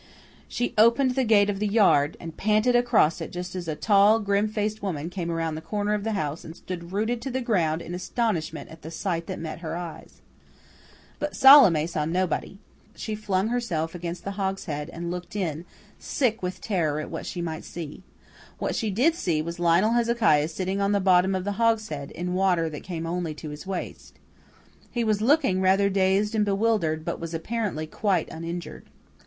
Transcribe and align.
She 0.47 0.73
opened 0.79 1.11
the 1.11 1.23
gate 1.23 1.47
of 1.47 1.59
the 1.59 1.67
yard, 1.67 2.17
and 2.19 2.35
panted 2.35 2.75
across 2.75 3.21
it 3.21 3.31
just 3.31 3.55
as 3.55 3.67
a 3.67 3.75
tall, 3.75 4.19
grim 4.19 4.47
faced 4.47 4.81
woman 4.81 5.11
came 5.11 5.29
around 5.29 5.53
the 5.53 5.61
corner 5.61 5.93
of 5.93 6.03
the 6.03 6.13
house 6.13 6.43
and 6.43 6.55
stood 6.55 6.91
rooted 6.91 7.21
to 7.21 7.29
the 7.29 7.39
ground 7.39 7.83
in 7.83 7.93
astonishment 7.93 8.71
at 8.71 8.81
the 8.81 8.89
sight 8.89 9.27
that 9.27 9.37
met 9.37 9.59
her 9.59 9.77
eyes. 9.77 10.21
But 11.19 11.35
Salome 11.35 11.85
saw 11.85 12.05
nobody. 12.05 12.57
She 12.95 13.13
flung 13.13 13.49
herself 13.49 13.93
against 13.93 14.23
the 14.23 14.31
hogshead 14.31 14.89
and 14.89 15.11
looked 15.11 15.35
in, 15.35 15.65
sick 15.99 16.41
with 16.41 16.61
terror 16.61 16.99
at 16.99 17.11
what 17.11 17.27
she 17.27 17.39
might 17.39 17.63
see. 17.63 18.01
What 18.57 18.73
she 18.75 18.89
did 18.89 19.13
see 19.13 19.39
was 19.43 19.59
Lionel 19.59 19.91
Hezekiah 19.91 20.47
sitting 20.47 20.81
on 20.81 20.93
the 20.93 20.99
bottom 20.99 21.35
of 21.35 21.43
the 21.43 21.57
hogshead 21.61 22.09
in 22.09 22.33
water 22.33 22.71
that 22.71 22.81
came 22.81 23.05
only 23.05 23.35
to 23.35 23.51
his 23.51 23.67
waist. 23.67 24.17
He 24.89 25.03
was 25.03 25.21
looking 25.21 25.61
rather 25.61 25.91
dazed 25.91 26.33
and 26.33 26.43
bewildered, 26.43 27.05
but 27.05 27.19
was 27.19 27.35
apparently 27.35 27.85
quite 27.85 28.27
uninjured. 28.31 28.87